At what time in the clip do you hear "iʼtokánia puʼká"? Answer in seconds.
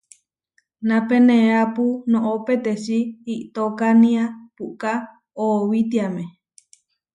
3.33-4.91